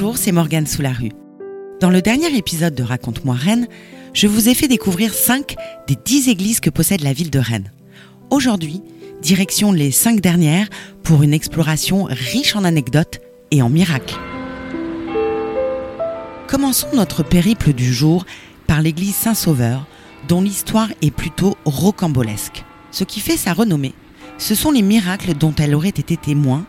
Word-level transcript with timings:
Bonjour, 0.00 0.16
c'est 0.16 0.32
Morgane 0.32 0.66
sous 0.66 0.80
la 0.80 0.94
rue. 0.94 1.12
Dans 1.78 1.90
le 1.90 2.00
dernier 2.00 2.34
épisode 2.34 2.74
de 2.74 2.82
Raconte-moi 2.82 3.34
Rennes, 3.34 3.68
je 4.14 4.28
vous 4.28 4.48
ai 4.48 4.54
fait 4.54 4.66
découvrir 4.66 5.12
5 5.12 5.56
des 5.88 5.94
10 5.94 6.30
églises 6.30 6.60
que 6.60 6.70
possède 6.70 7.02
la 7.02 7.12
ville 7.12 7.28
de 7.28 7.38
Rennes. 7.38 7.70
Aujourd'hui, 8.30 8.80
direction 9.20 9.72
les 9.72 9.90
5 9.90 10.22
dernières 10.22 10.70
pour 11.02 11.22
une 11.22 11.34
exploration 11.34 12.04
riche 12.04 12.56
en 12.56 12.64
anecdotes 12.64 13.20
et 13.50 13.60
en 13.60 13.68
miracles. 13.68 14.16
Commençons 16.48 16.88
notre 16.94 17.22
périple 17.22 17.74
du 17.74 17.92
jour 17.92 18.24
par 18.66 18.80
l'église 18.80 19.14
Saint-Sauveur, 19.14 19.86
dont 20.28 20.40
l'histoire 20.40 20.88
est 21.02 21.10
plutôt 21.10 21.58
rocambolesque. 21.66 22.64
Ce 22.90 23.04
qui 23.04 23.20
fait 23.20 23.36
sa 23.36 23.52
renommée, 23.52 23.92
ce 24.38 24.54
sont 24.54 24.70
les 24.70 24.80
miracles 24.80 25.34
dont 25.34 25.54
elle 25.58 25.74
aurait 25.74 25.90
été 25.90 26.16
témoin 26.16 26.64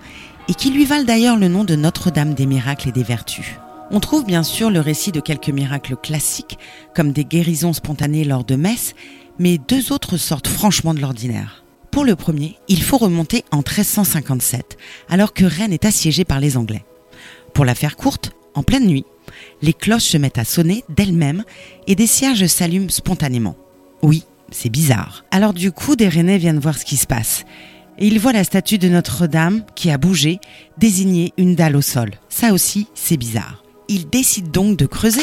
et 0.48 0.54
qui 0.54 0.72
lui 0.72 0.86
valent 0.86 1.05
d'ailleurs 1.05 1.38
le 1.38 1.48
nom 1.48 1.63
de 1.63 1.76
Notre-Dame 1.76 2.34
des 2.34 2.45
miracles 2.45 2.90
et 2.90 2.91
des 2.91 3.04
vertus. 3.04 3.55
On 3.91 4.00
trouve 4.00 4.26
bien 4.26 4.44
sûr 4.44 4.70
le 4.70 4.80
récit 4.80 5.12
de 5.12 5.20
quelques 5.20 5.50
miracles 5.50 5.98
classiques, 5.98 6.58
comme 6.95 7.12
des 7.12 7.26
guérisons 7.26 7.73
spontanées 7.73 8.23
lors 8.23 8.44
de 8.44 8.55
messes, 8.55 8.94
mais 9.40 9.58
deux 9.58 9.91
autres 9.91 10.17
sortent 10.17 10.48
franchement 10.48 10.94
de 10.94 11.02
l'ordinaire. 11.02 11.64
Pour 11.91 12.05
le 12.05 12.16
premier, 12.16 12.58
il 12.70 12.81
faut 12.81 12.98
remonter 12.98 13.44
en 13.52 13.58
1357, 13.58 14.77
alors 15.09 15.34
que 15.34 15.44
Rennes 15.44 15.73
est 15.73 15.84
assiégée 15.86 16.23
par 16.23 16.40
les 16.40 16.55
Anglais. 16.55 16.86
Pour 17.53 17.66
la 17.66 17.76
faire 17.76 17.98
courte, 17.98 18.31
en 18.53 18.64
pleine 18.64 18.88
nuit, 18.88 19.05
les 19.62 19.73
cloches 19.73 20.03
se 20.03 20.17
mettent 20.17 20.38
à 20.38 20.45
sonner 20.45 20.86
d'elles-mêmes 20.88 21.44
et 21.88 21.95
des 21.95 22.08
cierges 22.08 22.45
s'allument 22.48 22.89
spontanément. 22.89 23.58
Oui, 24.02 24.23
c'est 24.52 24.70
bizarre. 24.70 25.26
Alors 25.31 25.53
du 25.53 25.72
coup, 25.73 25.98
des 25.98 26.08
Rennais 26.08 26.38
viennent 26.38 26.59
voir 26.59 26.78
ce 26.78 26.86
qui 26.86 26.98
se 26.98 27.08
passe. 27.08 27.44
Et 28.01 28.07
ils 28.07 28.19
voient 28.19 28.33
la 28.33 28.43
statue 28.43 28.79
de 28.79 28.89
Notre-Dame, 28.89 29.63
qui 29.75 29.91
a 29.91 29.99
bougé, 29.99 30.39
désigner 30.79 31.33
une 31.37 31.53
dalle 31.53 31.75
au 31.75 31.81
sol. 31.81 32.09
Ça 32.30 32.52
aussi, 32.52 32.88
c'est 32.95 33.16
bizarre. 33.16 33.63
Ils 33.89 34.09
décident 34.09 34.49
donc 34.49 34.75
de 34.75 34.88
creuser 34.88 35.21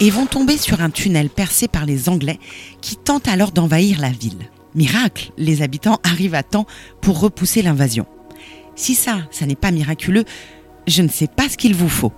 et 0.00 0.10
vont 0.10 0.26
tomber 0.26 0.58
sur 0.58 0.82
un 0.82 0.90
tunnel 0.90 1.30
percé 1.30 1.66
par 1.66 1.86
les 1.86 2.10
Anglais 2.10 2.38
qui 2.82 2.96
tentent 2.96 3.26
alors 3.26 3.52
d'envahir 3.52 4.02
la 4.02 4.10
ville. 4.10 4.50
Miracle, 4.74 5.32
les 5.38 5.62
habitants 5.62 5.98
arrivent 6.04 6.34
à 6.34 6.42
temps 6.42 6.66
pour 7.00 7.20
repousser 7.20 7.62
l'invasion. 7.62 8.04
Si 8.76 8.94
ça, 8.94 9.20
ça 9.30 9.46
n'est 9.46 9.56
pas 9.56 9.70
miraculeux, 9.70 10.24
je 10.86 11.00
ne 11.00 11.08
sais 11.08 11.26
pas 11.26 11.48
ce 11.48 11.56
qu'il 11.56 11.74
vous 11.74 11.88
faut. 11.88 12.12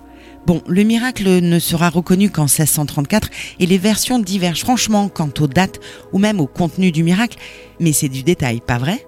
Bon, 0.45 0.61
le 0.67 0.83
miracle 0.83 1.27
ne 1.39 1.59
sera 1.59 1.89
reconnu 1.89 2.29
qu'en 2.29 2.43
1634 2.43 3.29
et 3.59 3.65
les 3.67 3.77
versions 3.77 4.17
divergent 4.17 4.61
franchement 4.61 5.07
quant 5.07 5.29
aux 5.39 5.47
dates 5.47 5.79
ou 6.13 6.17
même 6.17 6.39
au 6.39 6.47
contenu 6.47 6.91
du 6.91 7.03
miracle, 7.03 7.37
mais 7.79 7.93
c'est 7.93 8.09
du 8.09 8.23
détail, 8.23 8.59
pas 8.59 8.79
vrai? 8.79 9.05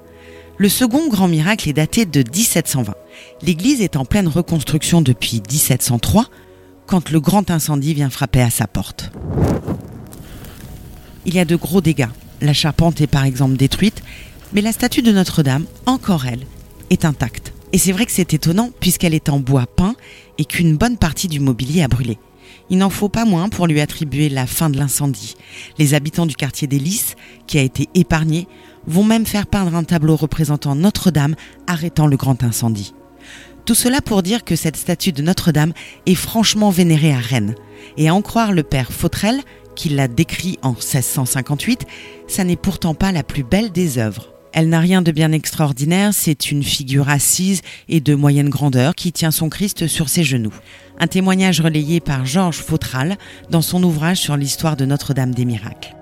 Le 0.57 0.69
second 0.69 1.09
grand 1.09 1.27
miracle 1.27 1.67
est 1.67 1.73
daté 1.73 2.05
de 2.05 2.19
1720. 2.19 2.93
L'église 3.41 3.81
est 3.81 3.95
en 3.95 4.05
pleine 4.05 4.27
reconstruction 4.27 5.01
depuis 5.01 5.41
1703 5.51 6.27
quand 6.85 7.09
le 7.09 7.19
grand 7.19 7.49
incendie 7.49 7.95
vient 7.95 8.11
frapper 8.11 8.41
à 8.41 8.51
sa 8.51 8.67
porte. 8.67 9.11
Il 11.25 11.33
y 11.33 11.39
a 11.39 11.45
de 11.45 11.55
gros 11.55 11.81
dégâts. 11.81 12.09
La 12.41 12.53
charpente 12.53 13.01
est 13.01 13.07
par 13.07 13.23
exemple 13.23 13.55
détruite, 13.55 14.03
mais 14.53 14.61
la 14.61 14.71
statue 14.71 15.01
de 15.01 15.11
Notre-Dame, 15.11 15.65
encore 15.85 16.25
elle, 16.27 16.45
est 16.89 17.05
intacte. 17.05 17.52
Et 17.73 17.79
c'est 17.79 17.91
vrai 17.91 18.05
que 18.05 18.11
c'est 18.11 18.33
étonnant 18.33 18.69
puisqu'elle 18.79 19.15
est 19.15 19.29
en 19.29 19.39
bois 19.39 19.65
peint 19.65 19.95
et 20.37 20.45
qu'une 20.45 20.77
bonne 20.77 20.97
partie 20.97 21.27
du 21.27 21.39
mobilier 21.39 21.81
a 21.81 21.87
brûlé. 21.87 22.19
Il 22.69 22.77
n'en 22.77 22.91
faut 22.91 23.09
pas 23.09 23.25
moins 23.25 23.49
pour 23.49 23.67
lui 23.67 23.81
attribuer 23.81 24.29
la 24.29 24.45
fin 24.45 24.69
de 24.69 24.77
l'incendie. 24.77 25.35
Les 25.79 25.95
habitants 25.95 26.27
du 26.27 26.35
quartier 26.35 26.67
des 26.67 26.79
Lys, 26.79 27.15
qui 27.47 27.57
a 27.57 27.61
été 27.61 27.89
épargné, 27.95 28.47
vont 28.85 29.03
même 29.03 29.25
faire 29.25 29.47
peindre 29.47 29.75
un 29.75 29.83
tableau 29.83 30.15
représentant 30.15 30.75
Notre-Dame 30.75 31.35
arrêtant 31.67 32.07
le 32.07 32.15
grand 32.15 32.43
incendie. 32.43 32.93
Tout 33.65 33.75
cela 33.75 34.01
pour 34.01 34.23
dire 34.23 34.43
que 34.43 34.55
cette 34.55 34.77
statue 34.77 35.11
de 35.11 35.21
Notre-Dame 35.21 35.73
est 36.05 36.15
franchement 36.15 36.69
vénérée 36.69 37.13
à 37.13 37.19
Rennes. 37.19 37.55
Et 37.97 38.07
à 38.07 38.15
en 38.15 38.21
croire 38.21 38.51
le 38.51 38.63
père 38.63 38.91
Fautrel, 38.91 39.41
qui 39.75 39.89
l'a 39.89 40.07
décrit 40.07 40.59
en 40.61 40.71
1658, 40.71 41.85
ça 42.27 42.43
n'est 42.43 42.55
pourtant 42.55 42.93
pas 42.93 43.11
la 43.11 43.23
plus 43.23 43.43
belle 43.43 43.71
des 43.71 43.97
œuvres. 43.97 44.32
Elle 44.55 44.69
n'a 44.69 44.79
rien 44.79 45.01
de 45.01 45.11
bien 45.11 45.31
extraordinaire, 45.31 46.13
c'est 46.13 46.51
une 46.51 46.61
figure 46.61 47.09
assise 47.09 47.61
et 47.89 48.01
de 48.01 48.13
moyenne 48.13 48.49
grandeur 48.49 48.93
qui 48.93 49.11
tient 49.11 49.31
son 49.31 49.49
Christ 49.49 49.87
sur 49.87 50.09
ses 50.09 50.23
genoux. 50.23 50.53
Un 50.99 51.07
témoignage 51.07 51.59
relayé 51.59 51.99
par 51.99 52.23
Georges 52.27 52.59
Fautral 52.59 53.17
dans 53.49 53.63
son 53.63 53.81
ouvrage 53.83 54.17
sur 54.17 54.37
l'histoire 54.37 54.75
de 54.75 54.85
Notre-Dame 54.85 55.33
des 55.33 55.45
Miracles. 55.45 55.95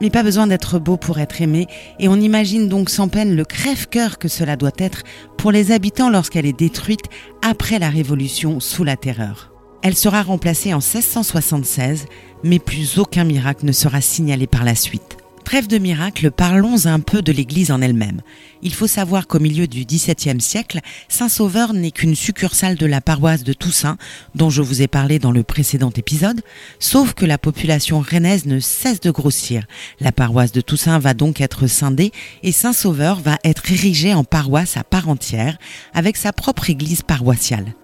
Mais 0.00 0.10
pas 0.10 0.24
besoin 0.24 0.48
d'être 0.48 0.80
beau 0.80 0.96
pour 0.96 1.20
être 1.20 1.42
aimé, 1.42 1.68
et 2.00 2.08
on 2.08 2.16
imagine 2.16 2.68
donc 2.68 2.90
sans 2.90 3.06
peine 3.06 3.36
le 3.36 3.44
crève-cœur 3.44 4.18
que 4.18 4.26
cela 4.26 4.56
doit 4.56 4.72
être 4.78 5.04
pour 5.38 5.52
les 5.52 5.70
habitants 5.70 6.10
lorsqu'elle 6.10 6.46
est 6.46 6.58
détruite 6.58 7.04
après 7.40 7.78
la 7.78 7.88
Révolution 7.88 8.58
sous 8.58 8.82
la 8.82 8.96
Terreur. 8.96 9.52
Elle 9.82 9.96
sera 9.96 10.22
remplacée 10.22 10.74
en 10.74 10.78
1676, 10.78 12.06
mais 12.42 12.58
plus 12.58 12.98
aucun 12.98 13.22
miracle 13.22 13.64
ne 13.64 13.72
sera 13.72 14.00
signalé 14.00 14.48
par 14.48 14.64
la 14.64 14.74
suite. 14.74 15.21
Trêve 15.44 15.66
de 15.66 15.76
miracle, 15.78 16.30
parlons 16.30 16.86
un 16.86 17.00
peu 17.00 17.20
de 17.20 17.32
l'Église 17.32 17.70
en 17.70 17.82
elle-même. 17.82 18.22
Il 18.62 18.72
faut 18.72 18.86
savoir 18.86 19.26
qu'au 19.26 19.38
milieu 19.38 19.66
du 19.66 19.84
XVIIe 19.84 20.40
siècle, 20.40 20.80
Saint-Sauveur 21.08 21.74
n'est 21.74 21.90
qu'une 21.90 22.14
succursale 22.14 22.76
de 22.76 22.86
la 22.86 23.00
paroisse 23.00 23.42
de 23.42 23.52
Toussaint, 23.52 23.98
dont 24.34 24.48
je 24.48 24.62
vous 24.62 24.80
ai 24.80 24.88
parlé 24.88 25.18
dans 25.18 25.32
le 25.32 25.42
précédent 25.42 25.92
épisode, 25.94 26.40
sauf 26.78 27.12
que 27.12 27.26
la 27.26 27.38
population 27.38 28.00
rennaise 28.00 28.46
ne 28.46 28.60
cesse 28.60 29.00
de 29.00 29.10
grossir. 29.10 29.66
La 30.00 30.12
paroisse 30.12 30.52
de 30.52 30.60
Toussaint 30.62 30.98
va 30.98 31.12
donc 31.12 31.40
être 31.40 31.66
scindée 31.66 32.12
et 32.42 32.52
Saint-Sauveur 32.52 33.20
va 33.20 33.38
être 33.44 33.70
érigée 33.70 34.14
en 34.14 34.24
paroisse 34.24 34.76
à 34.76 34.84
part 34.84 35.08
entière, 35.08 35.58
avec 35.92 36.16
sa 36.16 36.32
propre 36.32 36.70
église 36.70 37.02
paroissiale. 37.02 37.74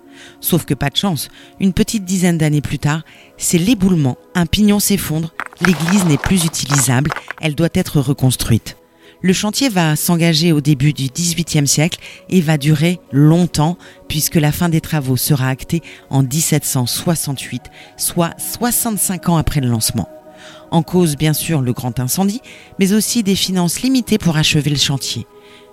Sauf 0.40 0.64
que 0.64 0.74
pas 0.74 0.90
de 0.90 0.96
chance, 0.96 1.28
une 1.60 1.72
petite 1.72 2.04
dizaine 2.04 2.38
d'années 2.38 2.60
plus 2.60 2.78
tard, 2.78 3.02
c'est 3.36 3.58
l'éboulement, 3.58 4.16
un 4.34 4.46
pignon 4.46 4.80
s'effondre, 4.80 5.32
l'église 5.60 6.04
n'est 6.04 6.18
plus 6.18 6.44
utilisable, 6.44 7.10
elle 7.40 7.54
doit 7.54 7.68
être 7.74 8.00
reconstruite. 8.00 8.76
Le 9.20 9.32
chantier 9.32 9.68
va 9.68 9.96
s'engager 9.96 10.52
au 10.52 10.60
début 10.60 10.92
du 10.92 11.08
XVIIIe 11.08 11.66
siècle 11.66 11.98
et 12.28 12.40
va 12.40 12.56
durer 12.56 13.00
longtemps 13.10 13.76
puisque 14.06 14.36
la 14.36 14.52
fin 14.52 14.68
des 14.68 14.80
travaux 14.80 15.16
sera 15.16 15.48
actée 15.48 15.82
en 16.08 16.22
1768, 16.22 17.62
soit 17.96 18.38
65 18.38 19.28
ans 19.28 19.36
après 19.36 19.60
le 19.60 19.68
lancement. 19.68 20.08
En 20.70 20.82
cause 20.82 21.16
bien 21.16 21.32
sûr 21.32 21.62
le 21.62 21.72
grand 21.72 21.98
incendie, 21.98 22.40
mais 22.78 22.92
aussi 22.92 23.24
des 23.24 23.34
finances 23.34 23.82
limitées 23.82 24.18
pour 24.18 24.36
achever 24.36 24.70
le 24.70 24.76
chantier. 24.76 25.26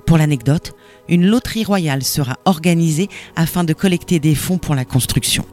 Pour 0.08 0.18
l'anecdote, 0.18 0.74
une 1.08 1.28
loterie 1.28 1.66
royale 1.66 2.04
sera 2.04 2.38
organisée 2.46 3.10
afin 3.36 3.64
de 3.64 3.74
collecter 3.74 4.20
des 4.20 4.34
fonds 4.34 4.58
pour 4.58 4.74
la 4.74 4.86
construction. 4.86 5.46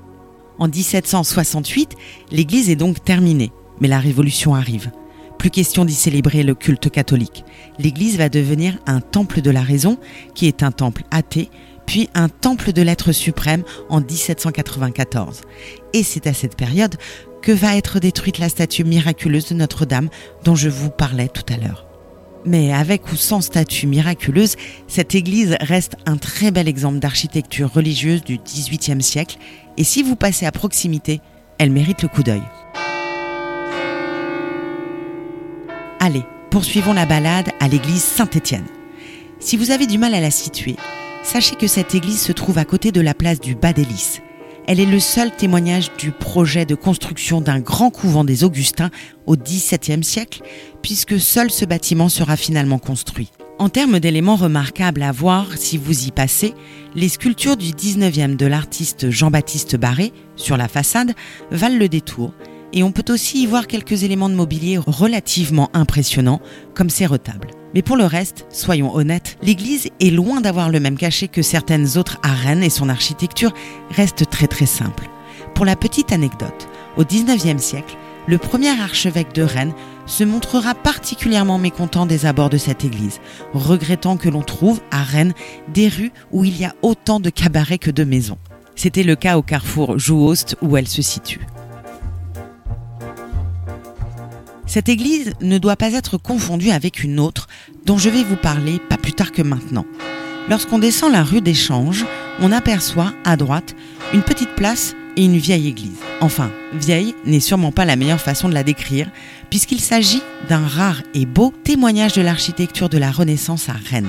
En 0.58 0.68
1768, 0.68 1.96
l'église 2.30 2.70
est 2.70 2.76
donc 2.76 3.04
terminée, 3.04 3.52
mais 3.80 3.88
la 3.88 3.98
Révolution 3.98 4.54
arrive. 4.54 4.90
Plus 5.38 5.50
question 5.50 5.84
d'y 5.84 5.94
célébrer 5.94 6.42
le 6.42 6.54
culte 6.54 6.90
catholique. 6.90 7.44
L'église 7.78 8.16
va 8.16 8.28
devenir 8.28 8.78
un 8.86 9.00
temple 9.00 9.40
de 9.40 9.50
la 9.50 9.62
raison, 9.62 9.98
qui 10.34 10.46
est 10.46 10.62
un 10.62 10.70
temple 10.70 11.02
athée, 11.10 11.50
puis 11.86 12.08
un 12.14 12.28
temple 12.28 12.72
de 12.72 12.82
l'être 12.82 13.12
suprême 13.12 13.64
en 13.88 14.00
1794. 14.00 15.40
Et 15.92 16.02
c'est 16.02 16.26
à 16.26 16.32
cette 16.32 16.56
période 16.56 16.96
que 17.42 17.52
va 17.52 17.76
être 17.76 17.98
détruite 17.98 18.38
la 18.38 18.48
statue 18.48 18.84
miraculeuse 18.84 19.48
de 19.48 19.54
Notre-Dame 19.54 20.08
dont 20.44 20.54
je 20.54 20.68
vous 20.68 20.90
parlais 20.90 21.28
tout 21.28 21.52
à 21.52 21.56
l'heure. 21.56 21.86
Mais 22.44 22.72
avec 22.72 23.12
ou 23.12 23.16
sans 23.16 23.40
statue 23.40 23.86
miraculeuse, 23.86 24.56
cette 24.88 25.14
église 25.14 25.56
reste 25.60 25.96
un 26.06 26.16
très 26.16 26.50
bel 26.50 26.68
exemple 26.68 26.98
d'architecture 26.98 27.72
religieuse 27.72 28.22
du 28.22 28.38
XVIIIe 28.38 29.02
siècle 29.02 29.38
et 29.76 29.84
si 29.84 30.02
vous 30.02 30.16
passez 30.16 30.46
à 30.46 30.52
proximité, 30.52 31.20
elle 31.58 31.70
mérite 31.70 32.02
le 32.02 32.08
coup 32.08 32.22
d'œil. 32.22 32.42
Allez, 36.04 36.24
poursuivons 36.50 36.94
la 36.94 37.06
balade 37.06 37.52
à 37.60 37.68
l'église 37.68 38.02
Saint-Étienne. 38.02 38.66
Si 39.38 39.56
vous 39.56 39.70
avez 39.70 39.86
du 39.86 39.98
mal 39.98 40.14
à 40.14 40.20
la 40.20 40.32
situer, 40.32 40.74
sachez 41.22 41.54
que 41.54 41.68
cette 41.68 41.94
église 41.94 42.20
se 42.20 42.32
trouve 42.32 42.58
à 42.58 42.64
côté 42.64 42.90
de 42.90 43.00
la 43.00 43.14
place 43.14 43.38
du 43.38 43.54
Bas 43.54 43.72
des 43.72 43.84
Lys. 43.84 44.20
Elle 44.66 44.80
est 44.80 44.84
le 44.84 44.98
seul 44.98 45.30
témoignage 45.30 45.92
du 45.96 46.10
projet 46.10 46.66
de 46.66 46.74
construction 46.74 47.40
d'un 47.40 47.60
grand 47.60 47.90
couvent 47.90 48.24
des 48.24 48.42
Augustins 48.42 48.90
au 49.26 49.36
XVIIe 49.36 50.02
siècle, 50.02 50.42
puisque 50.82 51.20
seul 51.20 51.52
ce 51.52 51.64
bâtiment 51.64 52.08
sera 52.08 52.36
finalement 52.36 52.80
construit. 52.80 53.30
En 53.60 53.68
termes 53.68 54.00
d'éléments 54.00 54.34
remarquables 54.34 55.04
à 55.04 55.12
voir 55.12 55.56
si 55.56 55.78
vous 55.78 56.08
y 56.08 56.10
passez, 56.10 56.52
les 56.96 57.10
sculptures 57.10 57.56
du 57.56 57.70
19e 57.70 58.34
de 58.34 58.46
l'artiste 58.46 59.08
Jean-Baptiste 59.08 59.76
Barré 59.76 60.12
sur 60.34 60.56
la 60.56 60.66
façade 60.66 61.14
valent 61.52 61.78
le 61.78 61.88
détour, 61.88 62.34
et 62.72 62.82
on 62.82 62.92
peut 62.92 63.12
aussi 63.12 63.42
y 63.42 63.46
voir 63.46 63.66
quelques 63.66 64.02
éléments 64.02 64.28
de 64.28 64.34
mobilier 64.34 64.78
relativement 64.78 65.70
impressionnants, 65.74 66.40
comme 66.74 66.90
ces 66.90 67.06
retables. 67.06 67.50
Mais 67.74 67.82
pour 67.82 67.96
le 67.96 68.04
reste, 68.04 68.46
soyons 68.50 68.94
honnêtes, 68.94 69.38
l'église 69.42 69.88
est 70.00 70.10
loin 70.10 70.40
d'avoir 70.40 70.70
le 70.70 70.80
même 70.80 70.96
cachet 70.96 71.28
que 71.28 71.42
certaines 71.42 71.96
autres 71.96 72.18
à 72.22 72.32
Rennes 72.32 72.62
et 72.62 72.70
son 72.70 72.88
architecture 72.88 73.52
reste 73.90 74.28
très 74.28 74.46
très 74.46 74.66
simple. 74.66 75.08
Pour 75.54 75.64
la 75.64 75.76
petite 75.76 76.12
anecdote, 76.12 76.68
au 76.96 77.04
19e 77.04 77.58
siècle, 77.58 77.96
le 78.26 78.38
premier 78.38 78.70
archevêque 78.80 79.34
de 79.34 79.42
Rennes 79.42 79.74
se 80.06 80.24
montrera 80.24 80.74
particulièrement 80.74 81.58
mécontent 81.58 82.06
des 82.06 82.26
abords 82.26 82.50
de 82.50 82.58
cette 82.58 82.84
église, 82.84 83.20
regrettant 83.52 84.16
que 84.16 84.28
l'on 84.28 84.42
trouve 84.42 84.80
à 84.90 85.02
Rennes 85.02 85.34
des 85.72 85.88
rues 85.88 86.12
où 86.30 86.44
il 86.44 86.58
y 86.58 86.64
a 86.64 86.74
autant 86.82 87.20
de 87.20 87.30
cabarets 87.30 87.78
que 87.78 87.90
de 87.90 88.04
maisons. 88.04 88.38
C'était 88.74 89.02
le 89.02 89.16
cas 89.16 89.36
au 89.36 89.42
carrefour 89.42 89.98
Jouost 89.98 90.56
où 90.62 90.76
elle 90.76 90.88
se 90.88 91.02
situe. 91.02 91.40
Cette 94.72 94.88
église 94.88 95.34
ne 95.42 95.58
doit 95.58 95.76
pas 95.76 95.92
être 95.92 96.16
confondue 96.16 96.70
avec 96.70 97.04
une 97.04 97.20
autre 97.20 97.46
dont 97.84 97.98
je 97.98 98.08
vais 98.08 98.24
vous 98.24 98.36
parler 98.36 98.78
pas 98.88 98.96
plus 98.96 99.12
tard 99.12 99.30
que 99.30 99.42
maintenant. 99.42 99.84
Lorsqu'on 100.48 100.78
descend 100.78 101.12
la 101.12 101.22
rue 101.22 101.42
d'Échange, 101.42 102.06
on 102.40 102.52
aperçoit 102.52 103.12
à 103.22 103.36
droite 103.36 103.76
une 104.14 104.22
petite 104.22 104.54
place 104.56 104.96
et 105.18 105.26
une 105.26 105.36
vieille 105.36 105.68
église. 105.68 105.98
Enfin, 106.22 106.50
vieille 106.72 107.14
n'est 107.26 107.38
sûrement 107.38 107.70
pas 107.70 107.84
la 107.84 107.96
meilleure 107.96 108.18
façon 108.18 108.48
de 108.48 108.54
la 108.54 108.62
décrire, 108.62 109.10
puisqu'il 109.50 109.78
s'agit 109.78 110.22
d'un 110.48 110.66
rare 110.66 111.02
et 111.12 111.26
beau 111.26 111.52
témoignage 111.64 112.14
de 112.14 112.22
l'architecture 112.22 112.88
de 112.88 112.96
la 112.96 113.10
Renaissance 113.10 113.68
à 113.68 113.74
Rennes. 113.74 114.08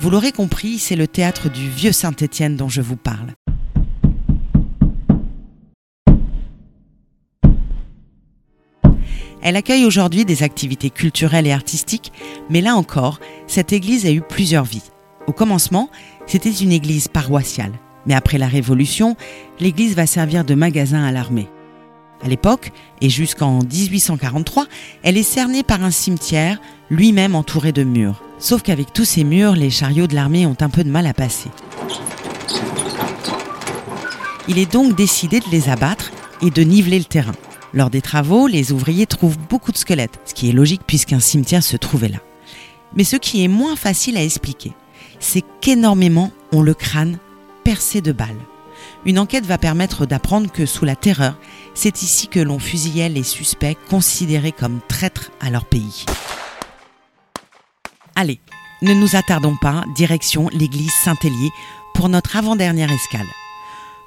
Vous 0.00 0.08
l'aurez 0.08 0.32
compris, 0.32 0.78
c'est 0.78 0.96
le 0.96 1.06
théâtre 1.06 1.50
du 1.50 1.68
vieux 1.68 1.92
Saint-Étienne 1.92 2.56
dont 2.56 2.70
je 2.70 2.80
vous 2.80 2.96
parle. 2.96 3.34
Elle 9.42 9.56
accueille 9.56 9.84
aujourd'hui 9.84 10.24
des 10.24 10.44
activités 10.44 10.90
culturelles 10.90 11.48
et 11.48 11.52
artistiques, 11.52 12.12
mais 12.48 12.60
là 12.60 12.76
encore, 12.76 13.18
cette 13.48 13.72
église 13.72 14.06
a 14.06 14.12
eu 14.12 14.20
plusieurs 14.20 14.64
vies. 14.64 14.90
Au 15.26 15.32
commencement, 15.32 15.90
c'était 16.26 16.50
une 16.50 16.70
église 16.70 17.08
paroissiale, 17.08 17.72
mais 18.06 18.14
après 18.14 18.38
la 18.38 18.46
Révolution, 18.46 19.16
l'église 19.58 19.96
va 19.96 20.06
servir 20.06 20.44
de 20.44 20.54
magasin 20.54 21.02
à 21.02 21.10
l'armée. 21.10 21.48
À 22.24 22.28
l'époque, 22.28 22.70
et 23.00 23.10
jusqu'en 23.10 23.58
1843, 23.58 24.66
elle 25.02 25.16
est 25.16 25.24
cernée 25.24 25.64
par 25.64 25.82
un 25.82 25.90
cimetière, 25.90 26.60
lui-même 26.88 27.34
entouré 27.34 27.72
de 27.72 27.82
murs. 27.82 28.22
Sauf 28.38 28.62
qu'avec 28.62 28.92
tous 28.92 29.04
ces 29.04 29.24
murs, 29.24 29.56
les 29.56 29.70
chariots 29.70 30.06
de 30.06 30.14
l'armée 30.14 30.46
ont 30.46 30.56
un 30.60 30.70
peu 30.70 30.84
de 30.84 30.90
mal 30.90 31.06
à 31.06 31.14
passer. 31.14 31.50
Il 34.46 34.58
est 34.58 34.70
donc 34.70 34.94
décidé 34.94 35.40
de 35.40 35.50
les 35.50 35.68
abattre 35.68 36.12
et 36.42 36.50
de 36.50 36.62
niveler 36.62 36.98
le 36.98 37.04
terrain. 37.04 37.32
Lors 37.74 37.88
des 37.88 38.02
travaux, 38.02 38.46
les 38.46 38.72
ouvriers 38.72 39.06
trouvent 39.06 39.38
beaucoup 39.38 39.72
de 39.72 39.78
squelettes, 39.78 40.20
ce 40.26 40.34
qui 40.34 40.50
est 40.50 40.52
logique 40.52 40.82
puisqu'un 40.86 41.20
cimetière 41.20 41.62
se 41.62 41.76
trouvait 41.76 42.08
là. 42.08 42.18
Mais 42.94 43.04
ce 43.04 43.16
qui 43.16 43.42
est 43.42 43.48
moins 43.48 43.76
facile 43.76 44.18
à 44.18 44.22
expliquer, 44.22 44.72
c'est 45.20 45.44
qu'énormément 45.60 46.30
ont 46.52 46.62
le 46.62 46.74
crâne 46.74 47.18
percé 47.64 48.02
de 48.02 48.12
balles. 48.12 48.36
Une 49.06 49.18
enquête 49.18 49.46
va 49.46 49.58
permettre 49.58 50.06
d'apprendre 50.06 50.50
que 50.50 50.66
sous 50.66 50.84
la 50.84 50.96
terreur, 50.96 51.38
c'est 51.74 52.02
ici 52.02 52.28
que 52.28 52.40
l'on 52.40 52.58
fusillait 52.58 53.08
les 53.08 53.22
suspects 53.22 53.76
considérés 53.88 54.52
comme 54.52 54.80
traîtres 54.86 55.30
à 55.40 55.50
leur 55.50 55.64
pays. 55.64 56.04
Allez, 58.14 58.40
ne 58.82 58.92
nous 58.92 59.16
attardons 59.16 59.56
pas, 59.60 59.84
direction 59.94 60.48
l'église 60.52 60.92
Saint-Hélier 61.04 61.50
pour 61.94 62.08
notre 62.08 62.36
avant-dernière 62.36 62.92
escale. 62.92 63.26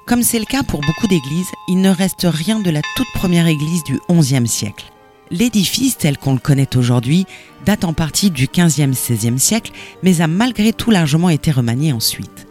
Comme 0.06 0.22
c'est 0.22 0.38
le 0.38 0.44
cas 0.44 0.62
pour 0.62 0.82
beaucoup 0.82 1.08
d'églises, 1.08 1.50
il 1.66 1.80
ne 1.80 1.90
reste 1.90 2.28
rien 2.30 2.60
de 2.60 2.70
la 2.70 2.80
toute 2.94 3.08
première 3.12 3.48
église 3.48 3.82
du 3.82 3.98
XIe 4.08 4.46
siècle. 4.46 4.92
L'édifice 5.32 5.98
tel 5.98 6.16
qu'on 6.16 6.34
le 6.34 6.38
connaît 6.38 6.76
aujourd'hui 6.76 7.26
date 7.64 7.82
en 7.82 7.92
partie 7.92 8.30
du 8.30 8.46
XVe-XVIe 8.46 9.40
siècle, 9.40 9.72
mais 10.04 10.20
a 10.20 10.28
malgré 10.28 10.72
tout 10.72 10.92
largement 10.92 11.28
été 11.28 11.50
remanié 11.50 11.92
ensuite. 11.92 12.46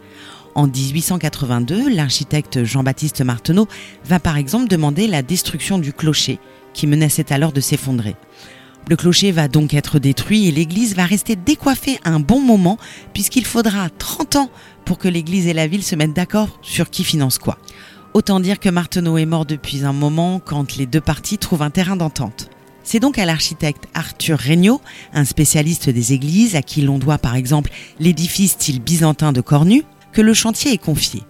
En 0.54 0.66
1882, 0.66 1.88
l'architecte 1.88 2.62
Jean-Baptiste 2.62 3.22
Marteneau 3.22 3.68
va 4.04 4.20
par 4.20 4.36
exemple 4.36 4.68
demander 4.68 5.06
la 5.06 5.22
destruction 5.22 5.78
du 5.78 5.94
clocher, 5.94 6.38
qui 6.74 6.86
menaçait 6.86 7.32
alors 7.32 7.52
de 7.52 7.62
s'effondrer. 7.62 8.16
Le 8.88 8.94
clocher 8.94 9.32
va 9.32 9.48
donc 9.48 9.74
être 9.74 9.98
détruit 9.98 10.46
et 10.46 10.52
l'église 10.52 10.94
va 10.94 11.06
rester 11.06 11.34
décoiffée 11.34 11.98
un 12.04 12.20
bon 12.20 12.40
moment, 12.40 12.78
puisqu'il 13.14 13.44
faudra 13.44 13.90
30 13.90 14.36
ans 14.36 14.50
pour 14.84 14.98
que 14.98 15.08
l'église 15.08 15.48
et 15.48 15.52
la 15.52 15.66
ville 15.66 15.82
se 15.82 15.96
mettent 15.96 16.12
d'accord 16.12 16.60
sur 16.62 16.88
qui 16.88 17.02
finance 17.02 17.38
quoi. 17.38 17.58
Autant 18.14 18.38
dire 18.38 18.60
que 18.60 18.68
Marteneau 18.68 19.18
est 19.18 19.26
mort 19.26 19.44
depuis 19.44 19.84
un 19.84 19.92
moment 19.92 20.38
quand 20.38 20.76
les 20.76 20.86
deux 20.86 21.00
parties 21.00 21.36
trouvent 21.36 21.62
un 21.62 21.70
terrain 21.70 21.96
d'entente. 21.96 22.48
C'est 22.84 23.00
donc 23.00 23.18
à 23.18 23.26
l'architecte 23.26 23.88
Arthur 23.94 24.38
Regnault, 24.38 24.80
un 25.12 25.24
spécialiste 25.24 25.90
des 25.90 26.12
églises 26.12 26.54
à 26.54 26.62
qui 26.62 26.82
l'on 26.82 26.98
doit 26.98 27.18
par 27.18 27.34
exemple 27.34 27.72
l'édifice 27.98 28.52
style 28.52 28.80
byzantin 28.80 29.32
de 29.32 29.40
Cornu, 29.40 29.82
que 30.12 30.22
le 30.22 30.32
chantier 30.32 30.72
est 30.72 30.78
confié. 30.78 31.24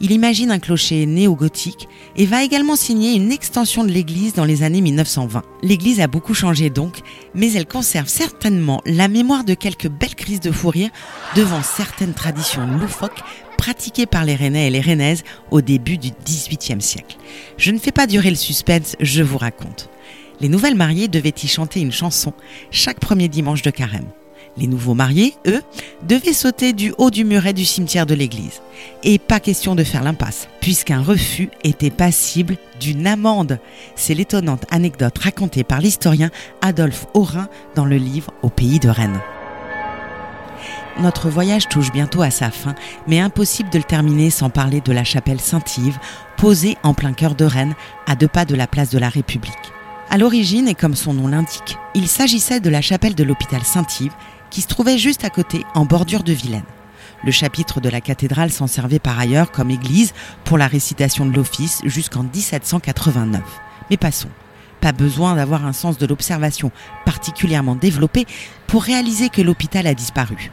Il 0.00 0.12
imagine 0.12 0.52
un 0.52 0.60
clocher 0.60 1.06
néo-gothique 1.06 1.88
et 2.16 2.24
va 2.24 2.44
également 2.44 2.76
signer 2.76 3.14
une 3.14 3.32
extension 3.32 3.82
de 3.82 3.90
l'église 3.90 4.32
dans 4.32 4.44
les 4.44 4.62
années 4.62 4.80
1920. 4.80 5.42
L'église 5.62 6.00
a 6.00 6.06
beaucoup 6.06 6.34
changé 6.34 6.70
donc, 6.70 7.00
mais 7.34 7.52
elle 7.52 7.66
conserve 7.66 8.08
certainement 8.08 8.80
la 8.86 9.08
mémoire 9.08 9.42
de 9.42 9.54
quelques 9.54 9.88
belles 9.88 10.14
crises 10.14 10.40
de 10.40 10.52
fou 10.52 10.68
rire 10.68 10.90
devant 11.34 11.62
certaines 11.62 12.14
traditions 12.14 12.66
loufoques 12.66 13.22
pratiquées 13.56 14.06
par 14.06 14.24
les 14.24 14.36
Rennais 14.36 14.68
et 14.68 14.70
les 14.70 14.80
Rennaises 14.80 15.24
au 15.50 15.60
début 15.62 15.98
du 15.98 16.10
XVIIIe 16.24 16.80
siècle. 16.80 17.16
Je 17.56 17.72
ne 17.72 17.78
fais 17.78 17.90
pas 17.90 18.06
durer 18.06 18.30
le 18.30 18.36
suspense, 18.36 18.94
je 19.00 19.22
vous 19.24 19.38
raconte. 19.38 19.90
Les 20.40 20.48
nouvelles 20.48 20.76
mariées 20.76 21.08
devaient 21.08 21.34
y 21.42 21.48
chanter 21.48 21.80
une 21.80 21.90
chanson 21.90 22.32
chaque 22.70 23.00
premier 23.00 23.28
dimanche 23.28 23.62
de 23.62 23.70
carême. 23.70 24.06
Les 24.56 24.66
nouveaux 24.66 24.94
mariés, 24.94 25.34
eux, 25.46 25.62
devaient 26.02 26.32
sauter 26.32 26.72
du 26.72 26.92
haut 26.98 27.10
du 27.10 27.24
muret 27.24 27.52
du 27.52 27.64
cimetière 27.64 28.06
de 28.06 28.14
l'église. 28.14 28.60
Et 29.04 29.18
pas 29.18 29.40
question 29.40 29.74
de 29.74 29.84
faire 29.84 30.02
l'impasse, 30.02 30.48
puisqu'un 30.60 31.02
refus 31.02 31.50
était 31.64 31.90
passible 31.90 32.56
d'une 32.80 33.06
amende. 33.06 33.58
C'est 33.96 34.14
l'étonnante 34.14 34.64
anecdote 34.70 35.18
racontée 35.18 35.64
par 35.64 35.80
l'historien 35.80 36.30
Adolphe 36.62 37.06
Aurin 37.14 37.48
dans 37.74 37.84
le 37.84 37.96
livre 37.96 38.32
Au 38.42 38.48
pays 38.48 38.78
de 38.78 38.88
Rennes. 38.88 39.20
Notre 41.00 41.28
voyage 41.28 41.68
touche 41.68 41.92
bientôt 41.92 42.22
à 42.22 42.30
sa 42.30 42.50
fin, 42.50 42.74
mais 43.06 43.20
impossible 43.20 43.70
de 43.70 43.78
le 43.78 43.84
terminer 43.84 44.30
sans 44.30 44.50
parler 44.50 44.80
de 44.80 44.92
la 44.92 45.04
chapelle 45.04 45.40
Saint-Yves, 45.40 45.98
posée 46.36 46.76
en 46.82 46.92
plein 46.92 47.12
cœur 47.12 47.36
de 47.36 47.44
Rennes, 47.44 47.76
à 48.06 48.16
deux 48.16 48.26
pas 48.26 48.44
de 48.44 48.56
la 48.56 48.66
place 48.66 48.90
de 48.90 48.98
la 48.98 49.08
République. 49.08 49.54
À 50.10 50.18
l'origine, 50.18 50.66
et 50.66 50.74
comme 50.74 50.96
son 50.96 51.14
nom 51.14 51.28
l'indique, 51.28 51.76
il 51.94 52.08
s'agissait 52.08 52.60
de 52.60 52.70
la 52.70 52.80
chapelle 52.80 53.14
de 53.14 53.22
l'hôpital 53.22 53.62
Saint-Yves, 53.62 54.14
qui 54.50 54.62
se 54.62 54.68
trouvait 54.68 54.98
juste 54.98 55.24
à 55.24 55.30
côté, 55.30 55.64
en 55.74 55.84
bordure 55.84 56.22
de 56.22 56.32
Vilaine. 56.32 56.64
Le 57.24 57.32
chapitre 57.32 57.80
de 57.80 57.88
la 57.88 58.00
cathédrale 58.00 58.52
s'en 58.52 58.66
servait 58.66 59.00
par 59.00 59.18
ailleurs 59.18 59.50
comme 59.50 59.70
église 59.70 60.14
pour 60.44 60.58
la 60.58 60.68
récitation 60.68 61.26
de 61.26 61.34
l'office 61.34 61.80
jusqu'en 61.84 62.22
1789. 62.22 63.42
Mais 63.90 63.96
passons. 63.96 64.28
Pas 64.80 64.92
besoin 64.92 65.34
d'avoir 65.34 65.66
un 65.66 65.72
sens 65.72 65.98
de 65.98 66.06
l'observation 66.06 66.70
particulièrement 67.04 67.74
développé 67.74 68.26
pour 68.68 68.84
réaliser 68.84 69.28
que 69.28 69.42
l'hôpital 69.42 69.88
a 69.88 69.94
disparu. 69.94 70.52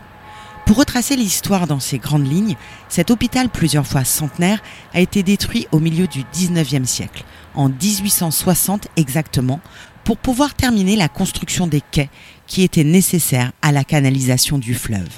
Pour 0.65 0.77
retracer 0.77 1.15
l'histoire 1.15 1.68
dans 1.68 1.80
ses 1.80 2.00
grandes 2.00 2.27
lignes, 2.27 2.55
cet 2.89 3.12
hôpital 3.12 3.50
plusieurs 3.50 3.86
fois 3.86 4.03
centenaire 4.03 4.63
a 4.96 5.00
été 5.00 5.22
détruit 5.22 5.67
au 5.72 5.79
milieu 5.79 6.08
du 6.08 6.24
19e 6.34 6.86
siècle, 6.86 7.24
en 7.53 7.70
1860 7.70 8.88
exactement, 8.96 9.60
pour 10.05 10.17
pouvoir 10.17 10.53
terminer 10.53 10.95
la 10.95 11.09
construction 11.09 11.67
des 11.67 11.81
quais 11.81 12.09
qui 12.47 12.62
étaient 12.62 12.83
nécessaires 12.83 13.51
à 13.62 13.71
la 13.71 13.83
canalisation 13.83 14.57
du 14.57 14.75
fleuve. 14.75 15.09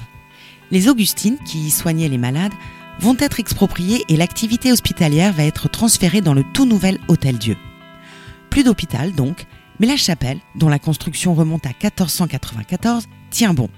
Les 0.70 0.88
Augustines, 0.88 1.38
qui 1.46 1.58
y 1.58 1.70
soignaient 1.70 2.08
les 2.08 2.18
malades, 2.18 2.52
vont 2.98 3.16
être 3.20 3.38
expropriées 3.38 4.04
et 4.08 4.16
l'activité 4.16 4.72
hospitalière 4.72 5.32
va 5.32 5.44
être 5.44 5.68
transférée 5.68 6.22
dans 6.22 6.34
le 6.34 6.42
tout 6.54 6.64
nouvel 6.66 6.98
Hôtel-Dieu. 7.08 7.56
Plus 8.50 8.64
d'hôpital 8.64 9.12
donc, 9.12 9.46
mais 9.78 9.86
la 9.86 9.96
chapelle, 9.96 10.40
dont 10.56 10.68
la 10.68 10.78
construction 10.78 11.34
remonte 11.34 11.66
à 11.66 11.70
1494, 11.70 13.06
tient 13.30 13.54
bon. 13.54 13.68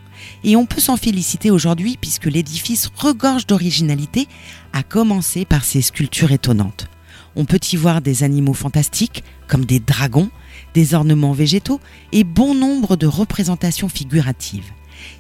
Et 0.45 0.57
on 0.57 0.65
peut 0.65 0.81
s'en 0.81 0.97
féliciter 0.97 1.51
aujourd'hui 1.51 1.99
puisque 2.01 2.27
l'édifice 2.27 2.91
regorge 2.95 3.47
d'originalité, 3.47 4.27
à 4.73 4.83
commencer 4.83 5.45
par 5.45 5.65
ses 5.65 5.83
sculptures 5.83 6.33
étonnantes. 6.33 6.89
On 7.37 7.45
peut 7.45 7.61
y 7.73 7.77
voir 7.77 8.01
des 8.01 8.23
animaux 8.23 8.55
fantastiques, 8.55 9.23
comme 9.47 9.65
des 9.65 9.81
dragons, 9.81 10.31
des 10.75 10.95
ornements 10.95 11.33
végétaux 11.33 11.81
et 12.13 12.25
bon 12.25 12.55
nombre 12.55 12.97
de 12.97 13.07
représentations 13.07 13.89
figuratives. 13.89 14.73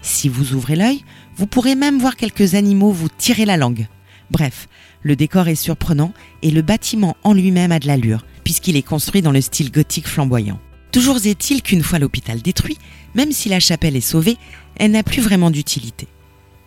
Si 0.02 0.28
vous 0.28 0.52
ouvrez 0.54 0.76
l'œil, 0.76 1.04
vous 1.36 1.46
pourrez 1.46 1.74
même 1.74 1.98
voir 1.98 2.16
quelques 2.16 2.54
animaux 2.54 2.92
vous 2.92 3.08
tirer 3.08 3.44
la 3.44 3.56
langue. 3.56 3.88
Bref, 4.30 4.68
le 5.02 5.16
décor 5.16 5.48
est 5.48 5.54
surprenant 5.54 6.12
et 6.42 6.50
le 6.50 6.62
bâtiment 6.62 7.16
en 7.24 7.32
lui-même 7.32 7.72
a 7.72 7.78
de 7.78 7.86
l'allure, 7.86 8.24
puisqu'il 8.44 8.76
est 8.76 8.82
construit 8.82 9.22
dans 9.22 9.32
le 9.32 9.40
style 9.40 9.72
gothique 9.72 10.06
flamboyant. 10.06 10.60
Toujours 10.92 11.24
est-il 11.24 11.62
qu'une 11.62 11.82
fois 11.82 11.98
l'hôpital 11.98 12.42
détruit, 12.42 12.78
même 13.14 13.32
si 13.32 13.48
la 13.48 13.60
chapelle 13.60 13.96
est 13.96 14.00
sauvée, 14.00 14.36
elle 14.76 14.90
n'a 14.90 15.02
plus 15.02 15.22
vraiment 15.22 15.50
d'utilité. 15.50 16.08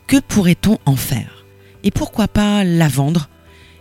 Que 0.07 0.19
pourrait-on 0.19 0.79
en 0.85 0.95
faire? 0.95 1.45
Et 1.83 1.91
pourquoi 1.91 2.27
pas 2.27 2.63
la 2.63 2.87
vendre? 2.87 3.29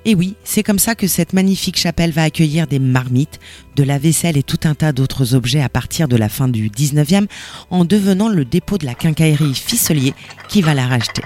Et 0.04 0.14
oui, 0.14 0.35
c'est 0.42 0.62
comme 0.64 0.80
ça 0.80 0.94
que 0.94 1.06
cette 1.06 1.32
magnifique 1.32 1.78
chapelle 1.78 2.11
va 2.11 2.25
accueillir 2.25 2.66
des 2.66 2.80
marmites, 2.80 3.38
de 3.76 3.85
la 3.85 3.99
vaisselle 3.99 4.37
et 4.37 4.42
tout 4.42 4.59
un 4.64 4.75
tas 4.75 4.92
d'autres 4.92 5.35
objets 5.35 5.62
à 5.62 5.68
partir 5.68 6.09
de 6.09 6.16
la 6.16 6.28
fin 6.28 6.49
du 6.49 6.71
19e, 6.71 7.26
en 7.71 7.85
devenant 7.85 8.28
le 8.28 8.44
dépôt 8.44 8.78
de 8.78 8.87
la 8.87 8.94
quincaillerie 8.94 9.54
Fisselier 9.54 10.14
qui 10.49 10.61
va 10.61 10.75
la 10.75 10.87
racheter. 10.88 11.23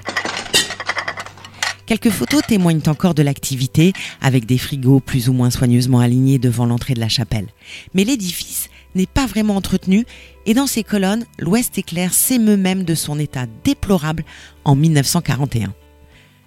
Quelques 1.87 2.11
photos 2.11 2.42
témoignent 2.47 2.83
encore 2.87 3.14
de 3.14 3.23
l'activité, 3.23 3.92
avec 4.21 4.45
des 4.45 4.59
frigos 4.59 5.00
plus 5.00 5.28
ou 5.28 5.33
moins 5.33 5.50
soigneusement 5.50 6.00
alignés 6.00 6.38
devant 6.38 6.66
l'entrée 6.66 6.95
de 6.95 7.00
la 7.00 7.09
chapelle. 7.09 7.47
Mais 7.95 8.04
l'édifice 8.04 8.68
n'est 8.95 9.06
pas 9.06 9.26
vraiment 9.26 9.56
entretenu, 9.56 10.04
et 10.45 10.52
dans 10.52 10.66
ses 10.66 10.83
colonnes, 10.83 11.25
l'Ouest 11.38 11.78
éclair 11.78 12.12
s'émeut 12.12 12.56
même 12.56 12.83
de 12.83 12.95
son 12.95 13.18
état 13.18 13.47
déplorable 13.64 14.25
en 14.64 14.75
1941. 14.75 15.75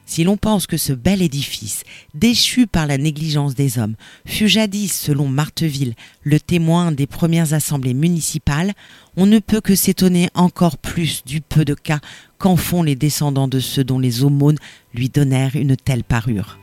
Si 0.10 0.24
l'on 0.24 0.38
pense 0.38 0.66
que 0.66 0.76
ce 0.76 0.92
bel 0.92 1.22
édifice, 1.22 1.84
déchu 2.16 2.66
par 2.66 2.88
la 2.88 2.98
négligence 2.98 3.54
des 3.54 3.78
hommes, 3.78 3.94
fut 4.26 4.48
jadis, 4.48 4.92
selon 4.92 5.28
Marteville, 5.28 5.94
le 6.24 6.40
témoin 6.40 6.92
des 6.92 7.06
premières 7.06 7.54
assemblées 7.54 7.94
municipales, 7.94 8.74
on 9.18 9.28
ne 9.28 9.38
peut 9.38 9.62
que 9.62 9.76
s'étonner 9.76 10.30
encore 10.34 10.80
plus 10.80 11.24
du 11.28 11.42
peu 11.42 11.64
de 11.64 11.76
cas 11.76 12.00
qu'en 12.40 12.56
font 12.56 12.82
les 12.82 12.96
descendants 12.96 13.48
de 13.48 13.60
ceux 13.60 13.84
dont 13.84 14.00
les 14.00 14.24
aumônes 14.24 14.58
lui 14.96 15.10
donnèrent 15.10 15.56
une 15.56 15.78
telle 15.78 16.04
parure. 16.04 16.58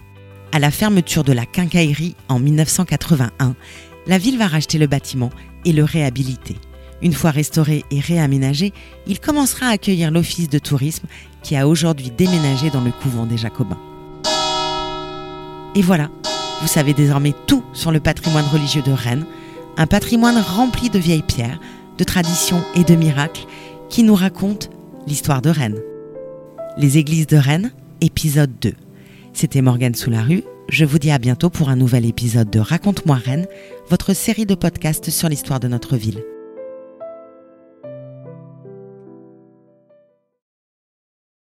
À 0.50 0.58
la 0.58 0.72
fermeture 0.72 1.22
de 1.22 1.32
la 1.32 1.46
quincaillerie 1.46 2.16
en 2.28 2.40
1981, 2.40 3.54
la 4.08 4.18
ville 4.18 4.38
va 4.38 4.48
racheter 4.48 4.78
le 4.78 4.88
bâtiment 4.88 5.30
et 5.64 5.72
le 5.72 5.84
réhabiliter. 5.84 6.56
Une 7.02 7.12
fois 7.12 7.30
restauré 7.30 7.84
et 7.90 8.00
réaménagé, 8.00 8.72
il 9.06 9.20
commencera 9.20 9.66
à 9.66 9.72
accueillir 9.72 10.10
l'office 10.10 10.48
de 10.48 10.58
tourisme 10.58 11.06
qui 11.42 11.56
a 11.56 11.68
aujourd'hui 11.68 12.10
déménagé 12.10 12.70
dans 12.70 12.80
le 12.80 12.90
couvent 12.90 13.26
des 13.26 13.36
Jacobins. 13.36 13.78
Et 15.74 15.82
voilà, 15.82 16.10
vous 16.62 16.68
savez 16.68 16.94
désormais 16.94 17.34
tout 17.46 17.62
sur 17.74 17.92
le 17.92 18.00
patrimoine 18.00 18.46
religieux 18.46 18.82
de 18.82 18.92
Rennes, 18.92 19.26
un 19.76 19.86
patrimoine 19.86 20.38
rempli 20.38 20.88
de 20.88 20.98
vieilles 20.98 21.22
pierres, 21.22 21.60
de 21.98 22.04
traditions 22.04 22.62
et 22.74 22.84
de 22.84 22.94
miracles 22.94 23.44
qui 23.90 24.02
nous 24.02 24.14
raconte 24.14 24.70
l'histoire 25.06 25.42
de 25.42 25.50
Rennes. 25.50 25.80
Les 26.78 26.96
églises 26.98 27.26
de 27.26 27.36
Rennes, 27.36 27.72
épisode 28.00 28.52
2. 28.60 28.72
C'était 29.34 29.62
Morgane 29.62 29.94
Sous-la-Rue. 29.94 30.44
Je 30.70 30.84
vous 30.86 30.98
dis 30.98 31.10
à 31.10 31.18
bientôt 31.18 31.50
pour 31.50 31.68
un 31.68 31.76
nouvel 31.76 32.06
épisode 32.06 32.50
de 32.50 32.58
Raconte-moi 32.58 33.16
Rennes, 33.16 33.46
votre 33.90 34.14
série 34.14 34.46
de 34.46 34.54
podcasts 34.54 35.10
sur 35.10 35.28
l'histoire 35.28 35.60
de 35.60 35.68
notre 35.68 35.96
ville. 35.96 36.22